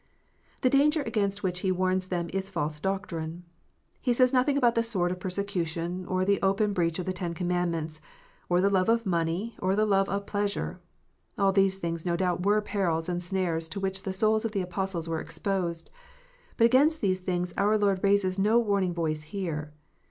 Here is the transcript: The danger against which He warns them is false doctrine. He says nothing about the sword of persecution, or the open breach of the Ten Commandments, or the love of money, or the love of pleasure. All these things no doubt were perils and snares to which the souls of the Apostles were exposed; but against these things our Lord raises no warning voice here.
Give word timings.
The 0.61 0.69
danger 0.71 1.03
against 1.03 1.43
which 1.43 1.59
He 1.59 1.71
warns 1.71 2.07
them 2.07 2.27
is 2.33 2.49
false 2.49 2.79
doctrine. 2.79 3.43
He 4.01 4.13
says 4.13 4.33
nothing 4.33 4.57
about 4.57 4.73
the 4.73 4.81
sword 4.81 5.11
of 5.11 5.19
persecution, 5.19 6.07
or 6.07 6.25
the 6.25 6.41
open 6.41 6.73
breach 6.73 6.97
of 6.97 7.05
the 7.05 7.13
Ten 7.13 7.35
Commandments, 7.35 8.01
or 8.49 8.61
the 8.61 8.69
love 8.71 8.89
of 8.89 9.05
money, 9.05 9.55
or 9.59 9.75
the 9.75 9.85
love 9.85 10.09
of 10.09 10.25
pleasure. 10.25 10.79
All 11.37 11.51
these 11.51 11.77
things 11.77 12.03
no 12.03 12.15
doubt 12.15 12.43
were 12.43 12.61
perils 12.61 13.09
and 13.09 13.21
snares 13.21 13.69
to 13.69 13.79
which 13.79 14.01
the 14.01 14.11
souls 14.11 14.43
of 14.43 14.53
the 14.53 14.63
Apostles 14.63 15.07
were 15.07 15.21
exposed; 15.21 15.91
but 16.57 16.65
against 16.65 17.01
these 17.01 17.19
things 17.19 17.53
our 17.55 17.77
Lord 17.77 17.99
raises 18.03 18.39
no 18.39 18.57
warning 18.57 18.95
voice 18.95 19.21
here. 19.21 19.71